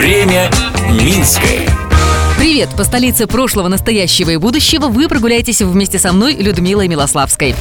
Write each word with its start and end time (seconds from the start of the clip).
Время 0.00 0.50
Минское. 0.92 1.68
Привет! 2.38 2.70
По 2.74 2.84
столице 2.84 3.26
прошлого, 3.26 3.68
настоящего 3.68 4.30
и 4.30 4.38
будущего 4.38 4.86
вы 4.86 5.08
прогуляетесь 5.08 5.60
вместе 5.60 5.98
со 5.98 6.14
мной, 6.14 6.36
Людмилой 6.36 6.88
Милославской. 6.88 7.54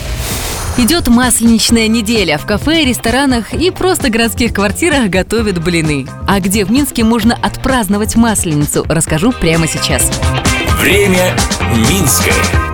Идет 0.78 1.10
масленичная 1.10 1.90
неделя. 1.90 2.38
В 2.38 2.46
кафе, 2.46 2.86
ресторанах 2.86 3.54
и 3.54 3.72
просто 3.72 4.10
городских 4.10 4.54
квартирах 4.54 5.10
готовят 5.10 5.62
блины. 5.62 6.08
А 6.30 6.40
где 6.40 6.64
в 6.64 6.72
Минске 6.72 7.04
можно 7.04 7.36
отпраздновать 7.36 8.16
масленицу, 8.16 8.86
расскажу 8.88 9.34
прямо 9.34 9.68
сейчас. 9.68 10.10
Время 10.80 11.36
Минское. 11.76 12.69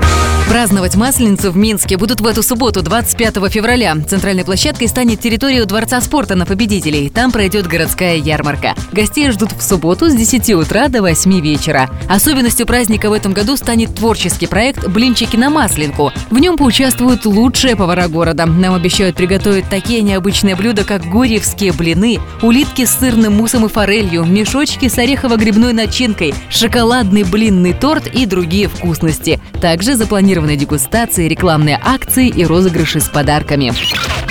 Праздновать 0.47 0.95
Масленицу 0.95 1.51
в 1.51 1.57
Минске 1.57 1.97
будут 1.97 2.21
в 2.21 2.27
эту 2.27 2.43
субботу, 2.43 2.83
25 2.83 3.51
февраля. 3.51 3.95
Центральной 4.07 4.45
площадкой 4.45 4.87
станет 4.87 5.19
территория 5.19 5.65
Дворца 5.65 5.99
спорта 6.01 6.35
на 6.35 6.45
победителей. 6.45 7.09
Там 7.09 7.31
пройдет 7.31 7.65
городская 7.67 8.17
ярмарка. 8.17 8.75
Гостей 8.91 9.31
ждут 9.31 9.51
в 9.51 9.61
субботу 9.61 10.07
с 10.07 10.13
10 10.13 10.51
утра 10.53 10.87
до 10.87 11.01
8 11.01 11.41
вечера. 11.41 11.89
Особенностью 12.07 12.67
праздника 12.67 13.09
в 13.09 13.13
этом 13.13 13.33
году 13.33 13.57
станет 13.57 13.95
творческий 13.95 14.45
проект 14.45 14.87
«Блинчики 14.87 15.35
на 15.35 15.49
Масленку». 15.49 16.13
В 16.29 16.37
нем 16.37 16.57
поучаствуют 16.57 17.25
лучшие 17.25 17.75
повара 17.75 18.07
города. 18.07 18.45
Нам 18.45 18.75
обещают 18.75 19.15
приготовить 19.15 19.67
такие 19.69 20.01
необычные 20.03 20.55
блюда, 20.55 20.83
как 20.83 21.05
гурьевские 21.05 21.73
блины, 21.73 22.19
улитки 22.43 22.85
с 22.85 22.91
сырным 22.91 23.33
муссом 23.33 23.65
и 23.65 23.69
форелью, 23.69 24.23
мешочки 24.23 24.89
с 24.89 24.97
орехово-грибной 24.99 25.73
начинкой, 25.73 26.35
шоколадный 26.49 27.23
блинный 27.23 27.73
торт 27.73 28.07
и 28.07 28.27
другие 28.27 28.69
вкусности. 28.69 29.41
Также 29.65 29.95
запланированы 29.95 30.57
дегустации, 30.57 31.27
рекламные 31.27 31.79
акции 31.83 32.27
и 32.27 32.45
розыгрыши 32.45 32.99
с 32.99 33.09
подарками. 33.09 33.73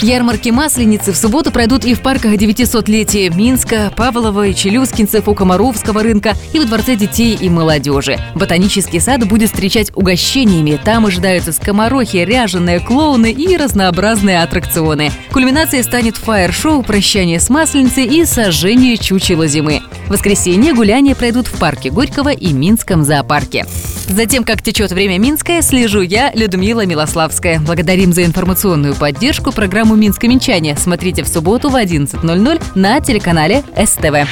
Ярмарки 0.01 0.51
Масленицы 0.51 1.11
в 1.11 1.17
субботу 1.17 1.51
пройдут 1.51 1.85
и 1.85 1.95
в 1.95 2.03
парках 2.03 2.35
900-летия 2.35 3.35
Минска, 3.35 3.93
Павлова 3.97 4.47
и 4.47 4.55
Челюскинцев, 4.55 5.27
у 5.27 5.35
Комаровского 5.35 6.05
рынка 6.05 6.35
и 6.53 6.61
во 6.61 6.67
Дворце 6.67 6.95
детей 6.95 7.35
и 7.35 7.49
молодежи. 7.49 8.17
Ботанический 8.37 9.01
сад 9.01 9.27
будет 9.27 9.51
встречать 9.51 9.91
угощениями. 9.97 10.79
Там 10.85 11.05
ожидаются 11.07 11.53
скоморохи, 11.53 12.19
ряженые 12.19 12.79
клоуны 12.79 13.33
и 13.33 13.57
разнообразные 13.57 14.41
аттракционы. 14.41 15.11
Кульминацией 15.33 15.83
станет 15.83 16.17
фаер-шоу, 16.17 16.85
прощание 16.85 17.41
с 17.41 17.51
Масленицей 17.51 18.05
и 18.05 18.25
сожжение 18.25 18.97
чучела 18.99 19.49
зимы. 19.49 19.83
В 20.07 20.11
воскресенье 20.11 20.75
гуляния 20.75 21.17
пройдут 21.17 21.49
в 21.49 21.59
парке 21.59 21.91
Горького 21.91 22.29
и 22.29 22.53
Минском 22.53 23.03
зоопарке. 23.03 23.67
Затем, 24.09 24.45
как 24.45 24.63
течет 24.63 24.93
время 24.93 25.19
Минское, 25.19 25.63
слежу 25.63 26.01
я, 26.01 26.33
Людмила 26.35 26.87
Милославская. 26.87 27.61
Благодарим 27.61 28.13
за 28.13 28.25
информационную 28.25 28.95
поддержку 28.95 29.53
программу 29.53 29.95
«Минское 29.97 30.29
минчане». 30.29 30.77
Смотрите 30.77 31.23
в 31.23 31.29
субботу 31.29 31.69
в 31.71 31.75
11.00 31.75 32.63
на 32.75 33.01
телеканале 33.01 33.63
СТВ. 33.77 34.29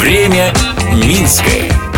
Время 0.00 0.52
Минское. 0.94 1.91